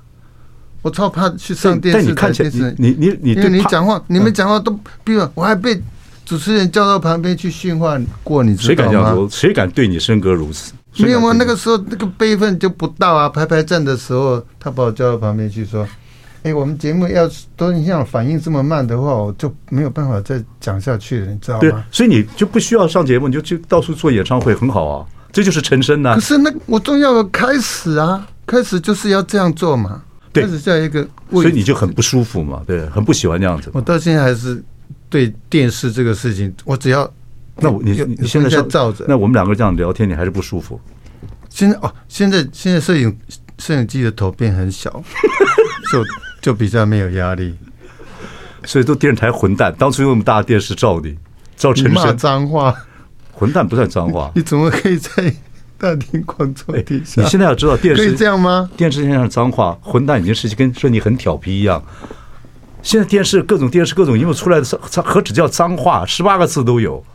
[0.81, 5.81] 我超怕去上电视，你看电视，你你你，因为你讲话，你们讲话都比我，我还被
[6.23, 8.91] 主持人叫到旁边去训话过，你知道吗？
[8.91, 9.29] 谁敢这样说？
[9.29, 10.71] 谁敢对你生格如此？
[10.97, 11.33] 没有吗？
[11.37, 13.27] 那个时候那个辈分就不到啊！
[13.27, 15.85] 排排站的时候，他把我叫到旁边去说
[16.47, 25.05] ：“哎，我们节目要都你像反应这么慢的话，我就没有办法再讲下去了，你知道吗？”对，所以你就不需要上节目，你就去到处做演唱会，很好啊！
[25.33, 26.15] 这就是陈升呐。
[26.15, 30.01] 可是那我重要的开始啊，开始就是要这样做嘛。
[30.33, 33.71] 开始在一个，所以你就很不舒服嘛，对，很不喜欢这样子。
[33.73, 34.63] 我到现在还是
[35.09, 37.11] 对电视这个事情，我只要
[37.55, 40.79] 那我你你现在是照着，那我们两个这样聊天，你还是不舒服？
[41.49, 43.17] 现在哦，现在现在摄影
[43.57, 44.91] 摄影机的头变很小，
[45.91, 46.03] 就
[46.41, 47.55] 就比较没有压力。
[48.65, 51.17] 所以都电视台混蛋，当初用那么大的电视照你，
[51.55, 52.75] 照陈昇骂脏话，
[53.31, 55.35] 混蛋不算脏话， 你怎么可以在？
[55.79, 58.67] 大庭广众底下，你现在要知道电视可以这样吗？
[58.75, 61.79] 电视上脏话，混蛋已经是跟说你很调皮一样。
[62.81, 67.05] 现在电视各种电视各种因为出来的脏何止叫脏话，十八个字都有。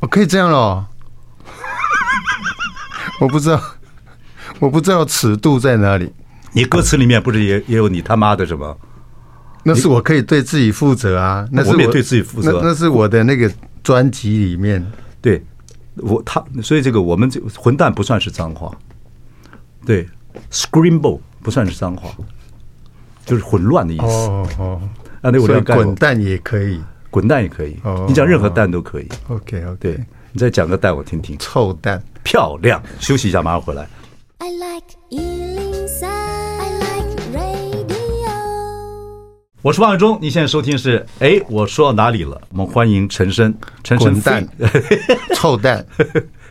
[0.00, 0.86] 我可以这样了？
[3.20, 3.60] 我不知道，
[4.60, 6.10] 我不知道尺度在哪里。
[6.56, 8.76] 你歌词里面不是也也有你他妈的什么？
[9.62, 12.60] 那是我可以对自己负责啊，那是我也对自己负责。
[12.62, 14.84] 那那是我的那个专辑里面
[15.20, 15.42] 对。
[15.98, 18.70] 我他所以这个我们这混蛋不算是脏话，
[19.86, 20.06] 对
[20.50, 22.10] ，scramble 不算是脏话，
[23.24, 24.04] 就是混乱的意思。
[24.04, 24.80] 哦哦，
[25.22, 27.78] 啊，那我要滚蛋也可以，滚蛋也可以。
[27.82, 29.08] 哦你讲任何蛋都可以。
[29.28, 31.34] OK OK，对，你再讲个蛋我听听。
[31.38, 32.82] 臭蛋，漂亮。
[33.00, 33.88] 休息一下，马上回来。
[34.36, 34.95] I like
[39.66, 42.40] 我是王伟忠，你现在收听是哎，我说到哪里了？
[42.50, 43.52] 我们欢迎陈昇，
[43.82, 44.48] 陈昇蛋，
[45.34, 45.84] 臭蛋，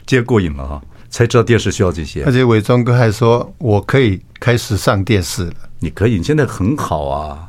[0.05, 2.25] 接过瘾了哈，才知道电视需要这些。
[2.25, 7.39] 而且伟忠哥还说我可以开始上电视了，你可以，你现在很好啊。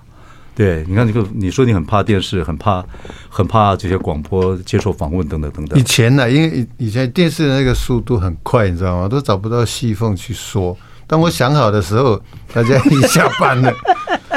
[0.55, 2.85] 对，你看这个，你说你很怕电视，很怕，
[3.29, 5.77] 很怕这些广播接受访问等等等等。
[5.77, 9.09] 以前呢，因为以前电视的那个速度很快，你知道吗？
[9.09, 10.79] 都找不到细缝去说。
[11.09, 12.21] 当我想好的时候，
[12.55, 13.73] 大家已经下班了。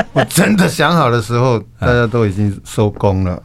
[0.13, 3.41] 我真的想好的时候，大家都已经收工了。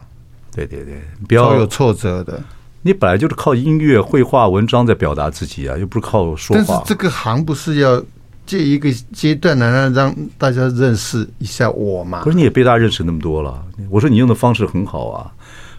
[0.55, 2.41] 对对对，不要有挫折的。
[2.83, 6.65] 你本来就是靠音乐、绘画、文章在表达自己啊，又不是靠说话。
[6.67, 8.03] 但是这个行不是要
[8.47, 12.21] 借一个阶段来让让大家认识一下我吗？
[12.23, 13.65] 可是，你也被大家认识那么多了。
[13.89, 15.33] 我说你用的方式很好啊。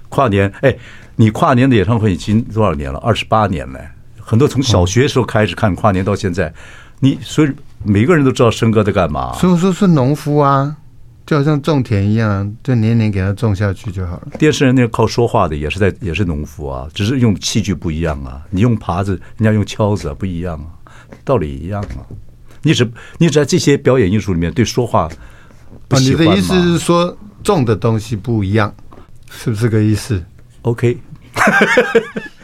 [0.10, 0.76] 跨年，哎，
[1.16, 3.00] 你跨年的演唱会已经多少年了？
[3.00, 3.80] 二十八年了。
[4.20, 6.52] 很多从小学时候开始看跨年到现在。
[7.00, 7.52] 你所以
[7.84, 10.76] 每个人都知道生哥在干嘛，所以说是农夫啊，
[11.26, 14.28] 就好像种田一样，就年年给他种下去就好了。
[14.40, 18.42] 电视人那个靠说话的也是在也是农夫啊，只是用器具不一样啊。
[18.50, 20.90] 你用耙子，人家用锹子啊，不一样啊，
[21.24, 22.02] 道理一样啊。
[22.64, 25.08] 你只你只在这些表演艺术里面对说话
[25.88, 26.34] 不喜欢吗？
[26.34, 28.74] 你的意思是说种的东西不一样，
[29.30, 30.24] 是不是这个意思
[30.64, 30.98] ？OK。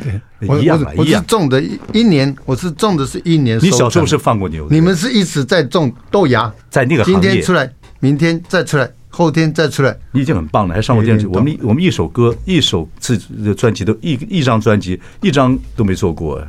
[0.41, 3.57] 一样嘛，我是种的一一年，我是种的是一年。
[3.61, 4.67] 你小时候是放过牛？
[4.69, 9.95] 你们是一直在种豆芽，在那个今天出来，明天再出来，后天再出来。
[10.11, 11.27] 你已经很棒了，还上过电视。
[11.27, 16.41] 我们我们一首歌，一首自的专辑都一一张专辑一张都没做过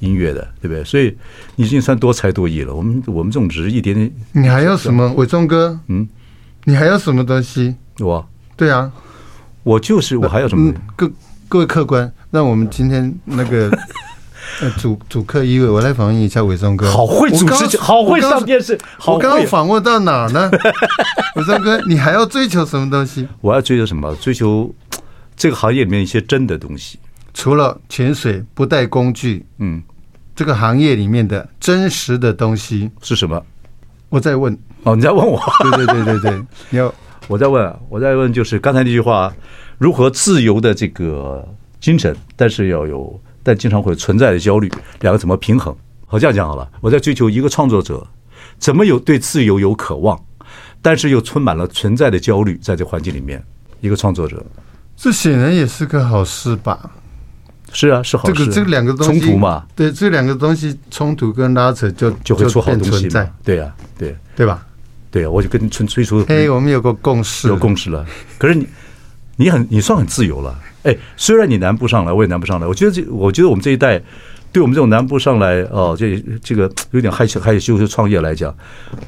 [0.00, 0.82] 音乐的，对不对？
[0.84, 1.16] 所以
[1.54, 2.74] 你已经算多才多艺了。
[2.74, 4.12] 我们我们这种只是一点点。
[4.32, 5.12] 你还要什么？
[5.14, 6.08] 伟忠哥，嗯，
[6.64, 7.74] 你还要什么东西？
[8.00, 8.90] 我，对啊，
[9.62, 10.72] 我就是我还要什么？
[10.96, 11.10] 各
[11.48, 12.12] 各位客官。
[12.30, 13.70] 那我们今天那个
[14.60, 16.90] 呃主主客一位，我来访问一下伟忠哥。
[16.90, 18.78] 好会主持，好会上电视。
[19.06, 20.50] 我刚刚访问到哪儿呢？
[21.36, 23.26] 伟忠哥，你还要追求什么东西？
[23.40, 24.14] 我要追求什么？
[24.16, 24.74] 追求
[25.36, 26.98] 这个行业里面一些真的东西。
[27.34, 29.82] 除了潜水不带工具，嗯，
[30.34, 33.42] 这个行业里面的真实的东西是什么？
[34.08, 34.56] 我在问。
[34.84, 35.40] 哦，你在问我？
[35.62, 36.92] 对对对对对， 你要
[37.28, 39.32] 我在问，我在问，就是刚才那句话，
[39.78, 41.46] 如何自由的这个。
[41.80, 45.74] 精神，但是要有，但经常会存在的焦虑，两个怎么平衡？
[46.06, 48.06] 好，这样讲好了，我在追求一个创作者，
[48.58, 50.18] 怎么有对自由有渴望，
[50.80, 53.42] 但是又充满了存在的焦虑，在这环境里面，
[53.80, 54.44] 一个创作者，
[54.96, 56.90] 这显然也是个好事吧？
[57.72, 58.34] 是啊，是好事。
[58.34, 59.66] 这个这两个东西冲突嘛？
[59.74, 64.64] 对，这两个东西冲突跟拉扯就就会出好东西在，对呀，对对吧？
[65.10, 66.24] 对啊，我就跟你催促。
[66.28, 68.06] 哎，我们有个共识，有共识了。
[68.38, 68.66] 可是你，
[69.36, 70.56] 你很，你算很自由了。
[70.86, 72.66] 哎，虽然你南部上来，我也南部上来。
[72.66, 74.00] 我觉得这，我觉得我们这一代，
[74.52, 78.54] 对我们这种南部上来哦，这这个有点害羞害羞就创业来讲，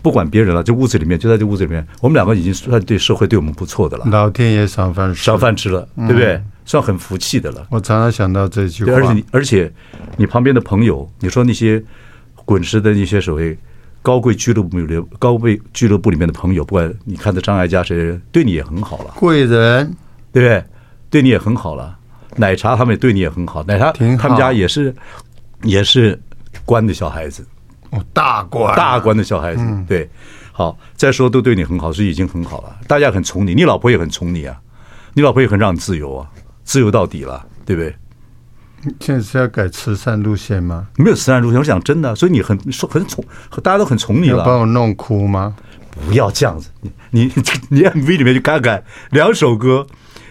[0.03, 4.05] 不管别人了，这屋子里面就在这屋子里面，我们两个已经算对社会对我们不错的了。
[4.11, 6.43] 老天爷赏饭吃，赏饭吃了，对不对？
[6.67, 7.67] 算很福气的了。
[7.71, 8.93] 我常常想到这句话。
[8.93, 9.73] 而且你，而且
[10.19, 11.83] 你旁边的朋友，你说那些
[12.45, 13.57] 滚石的那些所谓
[14.03, 19.15] 高贵俱乐部里高贵俱乐部里面的朋友，不管你看的张艾嘉谁，对你也很好了。
[19.17, 19.97] 贵人，
[20.31, 20.63] 对不对？
[21.11, 21.97] 对你也很好了。
[22.37, 23.63] 奶茶他们也对你也很好。
[23.65, 24.95] 奶茶他们家也是
[25.63, 26.21] 也是
[26.65, 27.47] 官的小孩子。
[27.91, 29.65] 哦，大官，大官的小孩子。
[29.89, 30.09] 对，
[30.53, 32.77] 好，再说都对你很好，是已经很好了。
[32.87, 34.61] 大家很宠你，你老婆也很宠你啊，
[35.15, 36.29] 你老婆也很让你自由啊。
[36.65, 37.97] 自由到底了，对不对？
[39.01, 40.87] 现在是要改慈善路线吗？
[40.97, 43.25] 没有慈善路线，我讲真的，所以你很说很宠，
[43.63, 44.39] 大家都很宠你了。
[44.39, 45.57] 要把我弄哭吗？
[46.07, 46.69] 不要这样子，
[47.11, 47.33] 你你
[47.71, 49.87] 你 MV 里面去看看两首歌，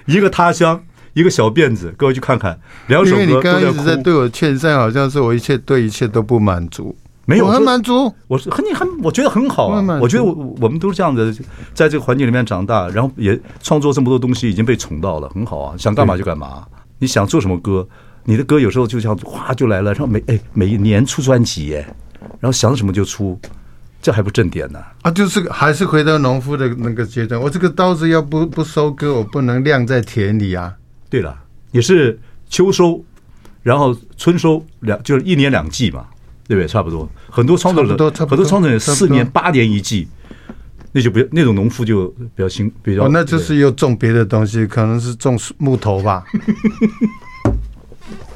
[0.08, 0.82] 一个他乡，
[1.14, 3.22] 一个小辫子，各位去看看两首歌。
[3.22, 6.96] 因为你刚刚一直在对我劝善，好像是我一切对一切都不满足。
[7.26, 8.12] 没有，我很满足。
[8.28, 9.84] 我是很你很，我觉得很好啊。
[9.86, 11.34] 我，我觉得我我们都是这样子，
[11.74, 15.76] 在这个环境里面长大，然后也创作这么多东西，已经被宠到了，很好啊。
[15.78, 16.66] 想干嘛就干嘛。
[17.00, 17.86] 你想做什么歌，
[18.24, 21.86] 你的歌有时候就像哗就来了，然后每哎每一年出专辑耶，
[22.40, 23.38] 然后想什么就出，
[24.08, 24.80] 这还不正点呢？
[25.02, 27.42] 啊，就是还是回到农夫的那个阶段。
[27.42, 30.74] 我这个刀子要不不收割，我不能晾在田里啊。
[31.10, 31.38] 对了，
[31.72, 32.18] 也是
[32.48, 33.04] 秋收，
[33.64, 36.08] 然后春收两就是一年两季嘛。
[36.48, 36.66] 对不对？
[36.66, 37.90] 差不多，很多创作者，
[38.26, 40.08] 很多创作者四年八年一季，
[40.94, 43.04] 那就不那种农夫就比较辛比较。
[43.04, 46.24] 哦，那就是又种别的东西，可能是种木头吧。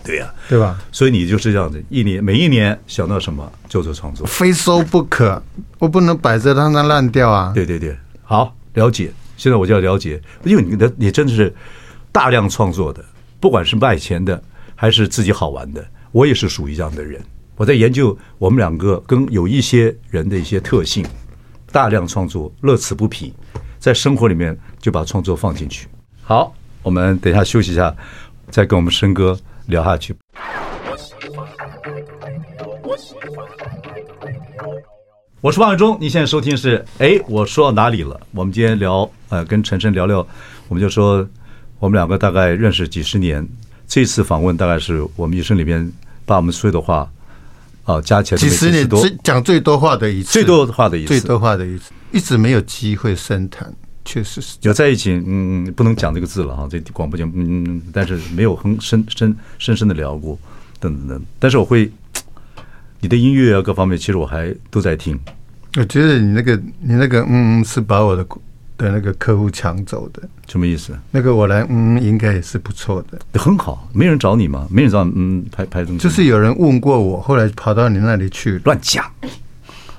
[0.03, 0.79] 对呀，对吧？
[0.91, 5.41] 所以你就是这样子，一年每一年想到什么就做创作，非收不可，
[5.79, 7.51] 我不能摆着让它烂掉啊。
[7.53, 9.11] 对对对，好，了解。
[9.37, 11.51] 现在我就要了解，因为你的你真的是
[12.11, 13.03] 大量创作的，
[13.39, 14.39] 不管是卖钱的
[14.75, 17.19] 还是自己好玩的，我也是属于这样的人。
[17.55, 21.05] 我在研究我们两个跟有一些人的一些特性，
[21.71, 23.33] 大量创作，乐此不疲，
[23.79, 25.87] 在生活里面就把创作放进去。
[26.21, 27.95] 好，我们等一下休息一下，
[28.49, 30.15] 再跟我们申哥聊下去。
[35.41, 38.19] 我是王伟忠，你现在收听是哎，我说到哪里了？
[38.31, 40.25] 我们今天聊呃，跟陈晨聊聊，
[40.67, 41.27] 我们就说
[41.79, 43.47] 我们两个大概认识几十年，
[43.87, 45.91] 这次访问大概是我们一生里面
[46.25, 47.09] 把我们所有的话。
[47.83, 60.37] 啊，加起来几十年最讲最多话的一次，最多话的一次，最多话的一次，一直没有机会深谈，确实是有在一起，嗯，不能讲这个字了哈，这广播节目，嗯，但是没有很深深深深的聊过，
[60.79, 61.91] 等等等，但是我会，
[62.99, 65.19] 你的音乐啊各方面，其实我还都在听。
[65.77, 68.25] 我觉得你那个你那个嗯，是把我的。
[68.77, 70.97] 的那个客户抢走的什么意思？
[71.11, 73.87] 那个我来，嗯，应该也是不错的，很好。
[73.93, 74.67] 没人找你吗？
[74.71, 75.99] 没人找，嗯，拍拍东西。
[75.99, 79.05] 就是有人问过我，后来跑到你那里去，乱讲，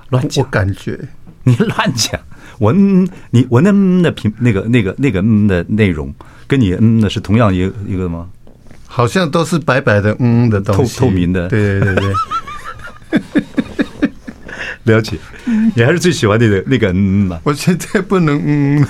[0.08, 0.44] 乱讲。
[0.44, 0.98] 我感觉
[1.44, 2.20] 你乱讲，
[2.58, 6.12] 我嗯，你我那嗯的频那个那个那个嗯的内容，
[6.46, 8.28] 跟你嗯的是同样一个一个吗？
[8.86, 11.48] 好像都是白白的嗯的东西，透透明的。
[11.48, 12.12] 对对对对。
[14.84, 15.16] 了解，
[15.76, 16.94] 你还是最喜欢那个那个嗯
[17.26, 17.40] 嘛？
[17.44, 18.84] 我现在不能嗯，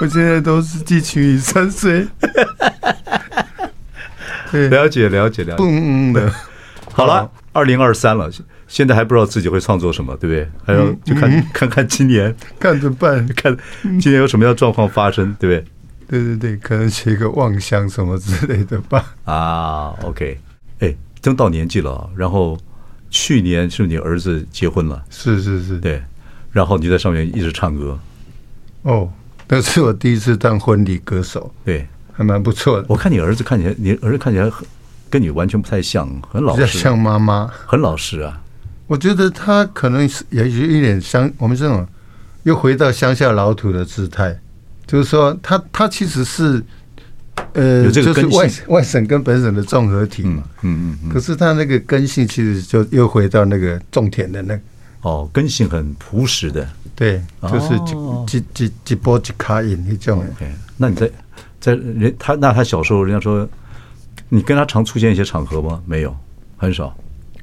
[0.00, 2.06] 我现在都是寄情于三岁。
[4.70, 6.32] 了解了解了解，不嗯的。
[6.92, 8.30] 好了，二零二三了，
[8.76, 10.46] 现在还不知道自己会创作什么，对不对？
[10.66, 13.56] 还要就看 看看今年， 看着办， 看
[13.98, 15.66] 今年有什么样状况发生，对不
[16.10, 16.20] 对？
[16.20, 19.14] 对对对，可能写个望乡什么之类的吧。
[19.24, 20.38] 啊，OK，
[20.80, 22.58] 哎，真到年纪了，然后。
[23.08, 26.02] 去年是你儿子结婚了，是是是，对，
[26.50, 27.96] 然后你在上面一直唱歌，
[28.82, 29.10] 哦，
[29.48, 32.86] 那是我第一次当婚礼歌手，对，还蛮不错的。
[32.88, 34.66] 我看你儿子看起来，你儿子看起来很
[35.08, 38.42] 跟你完全不太像，很老实，像妈妈，很老实啊。
[38.86, 41.86] 我觉得他可能是也有一点乡我们这种
[42.44, 44.38] 又回到乡下老土的姿态，
[44.86, 46.62] 就是说他他其实是。
[47.52, 51.08] 呃，就是外外省跟本省的综合体嘛，嗯嗯嗯。
[51.10, 54.62] 可是他那个根性其实就又回到那个种田的那个。
[55.02, 56.66] 哦，根性很朴实的。
[56.94, 57.94] 对，就是几
[58.26, 60.18] 几几几波几卡音那种。
[60.18, 61.10] OK，那你在
[61.60, 63.46] 在人他那他小时候人家说
[64.30, 65.82] 你跟他常出现一些场合吗？
[65.84, 66.16] 没有，
[66.56, 66.96] 很少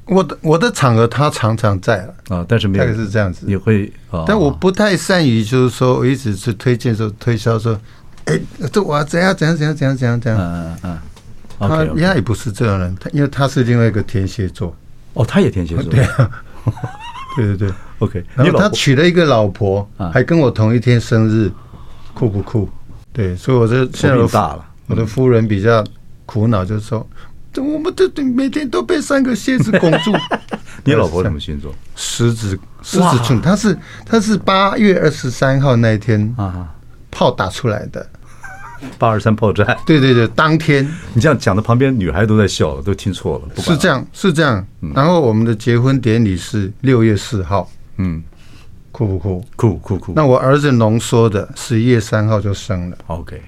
[0.06, 3.46] 我的我的场合他常常在了啊，但是没有大概是这样子。
[3.48, 7.80] 也会啊，但我不太善于，就是说我一直是推荐说推销说，
[8.26, 8.40] 哎，
[8.72, 10.40] 这我要怎样怎样怎样怎样怎样怎样。
[10.40, 11.00] 嗯嗯嗯。
[11.60, 14.76] 他他也不是这样人，他因为他是另外一个天蝎座。
[15.14, 15.84] 哦，他也天蝎座。
[15.94, 16.30] 对啊，
[17.38, 17.70] 对对对。
[18.00, 21.50] OK，然后他娶了一个老婆，还跟我同一天生日，
[22.14, 22.68] 酷不酷？
[23.14, 25.82] 对，所以我这现在大了，我的夫人比较
[26.26, 30.12] 苦恼，就是说，这我们这每天都被三个蝎子拱住。
[30.86, 31.74] 你老婆什么星座？
[31.96, 33.40] 狮子，狮子座。
[33.42, 36.74] 她是她是八月二十三号那一天啊，
[37.12, 38.06] 炮打出来的。
[39.00, 43.62] 八二三炮战，对对对，当天你这样讲的，旁边女孩都在笑，都听错了。
[43.62, 44.66] 是这样，是这样。
[44.94, 47.70] 然后我们的结婚典礼是六月四号。
[47.96, 48.22] 嗯，
[48.92, 49.46] 酷不酷？
[49.56, 50.14] 酷酷酷。
[50.18, 52.98] 那我儿子浓缩的十一月三号就生了。
[53.08, 53.42] OK，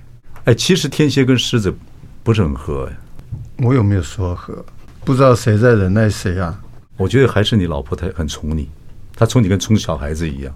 [0.46, 1.76] 哎，其实天蝎跟狮子
[2.24, 2.98] 不是很合哎。
[3.58, 4.66] 我有没有说和？
[5.04, 6.60] 不知道谁在忍耐谁啊？
[6.98, 8.70] 我觉得还是你老婆她很宠你，
[9.16, 10.54] 她宠你跟宠小孩子一样。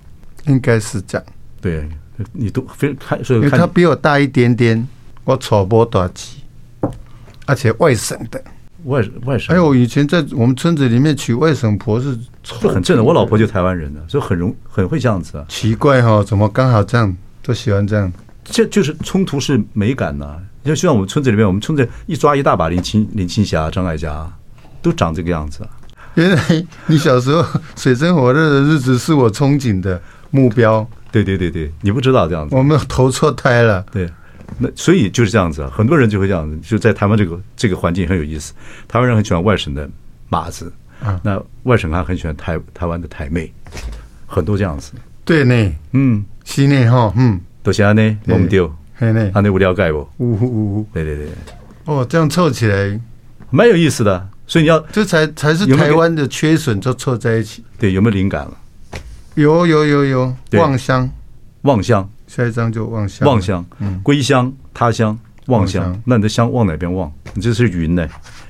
[0.47, 1.27] 应该是这样。
[1.61, 1.87] 对，
[2.31, 4.87] 你都非看，所以因为他比我大一点点，
[5.23, 6.41] 我传播大吉，
[7.45, 8.41] 而且外省的。
[8.85, 13.03] 外外省，还有以前在我们村子里面娶外省婆是很正的。
[13.03, 15.45] 我老婆就台湾人的，就很容很会这样子啊。
[15.49, 18.11] 奇怪哈，怎么刚好这样都喜欢这样？
[18.45, 20.39] 这就是冲突是美感呐。
[20.63, 24.31] 就像我们村子里面，我们村子一抓一大把林青林青霞、张艾嘉，
[24.81, 25.69] 都长这个样子啊。
[26.15, 27.45] 原来你小时候
[27.75, 30.01] 水深火热的日子是我憧憬的
[30.31, 30.85] 目标。
[31.11, 33.83] 对对对对，你不知道这样子，我们投错胎了。
[33.91, 34.09] 对。
[34.57, 38.51] 那所以就是这样子啊，很多人就会这样子，就在台湾这个这个环境很有意思。
[38.87, 39.87] 台湾人很喜欢外省的
[40.27, 43.53] 马子，啊，那外省还很喜欢台台湾的台妹，
[44.25, 44.93] 很多这样子。
[45.23, 49.99] 对呢，嗯，是呢哈，嗯，都是安呢，我们丢，嘿呢，安呢无了解不？
[50.17, 51.29] 呜呜呜，对对对，
[51.85, 52.99] 哦，这样凑起来
[53.49, 54.29] 蛮有意思的。
[54.45, 57.63] 所以你要这才才是台湾的缺损，就凑在一起。
[57.77, 58.57] 对，有没有灵感了？
[59.35, 61.09] 有有有有，望乡，
[61.61, 62.09] 望乡。
[62.27, 65.97] 下一张就望乡，望乡，嗯，归乡，他乡，望乡。
[66.03, 67.09] 那你的乡往哪边望？
[67.33, 68.05] 你这是云呢？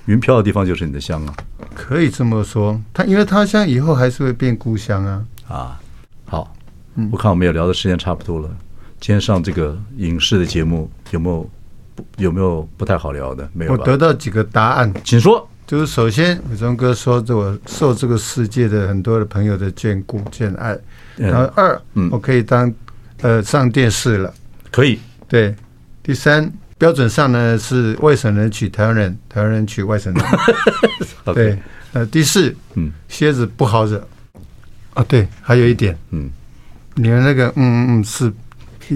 [0.06, 1.34] 云飘的地方就是你的乡啊。
[1.76, 5.26] 可以这么说，他因为他乡以后还是会变故乡啊。
[5.48, 5.80] 啊，
[6.26, 6.56] 好，
[7.12, 8.50] 我看我们也聊的时间差不多了。
[9.00, 11.50] 今天上这个影视的节目有没有
[12.18, 13.50] 有没有不太好聊的？
[13.54, 13.72] 没有。
[13.72, 15.48] 我得到几个答案，请说。
[15.66, 20.78] 就是首先，伟忠哥说，这我受这个世界的很多的朋友的眷顾眷爱。
[21.16, 22.74] 然后二，嗯，我可以当。
[23.22, 24.34] 呃，上电视了，
[24.72, 24.98] 可以。
[25.28, 25.54] 对，
[26.02, 30.26] 第三标准上呢是外省人娶台湾人，台湾人娶外省人。
[31.36, 31.60] 对，
[31.92, 34.02] 呃，第四，嗯，蝎子不好惹。
[34.94, 36.30] 啊，对，还有一点，嗯，
[36.96, 38.32] 你们那个，嗯嗯嗯，是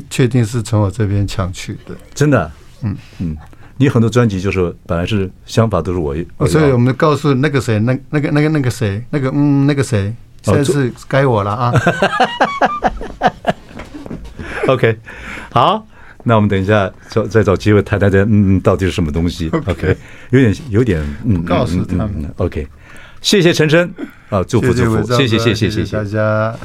[0.09, 2.95] 确定是从我这边抢去的，真的，嗯。
[3.19, 3.35] 嗯，
[3.77, 6.15] 你很多专辑就是本来是想法都是我，
[6.47, 10.13] 所以我们告诉那个谁，那那个那个那个谁，那个嗯那个谁，
[10.43, 11.73] 现在是该我了啊。
[14.69, 14.97] OK，
[15.51, 15.85] 好，
[16.23, 19.49] 那我们等一下找再找机会谈谈这嗯到底是什么东西。
[19.49, 19.97] OK，, okay
[20.29, 22.31] 有点有点嗯，告诉他们。
[22.37, 22.67] OK，
[23.21, 23.89] 谢谢陈昇
[24.29, 25.69] 啊，祝福祝福，谢谢谢谢。
[25.69, 26.55] 谢谢大家。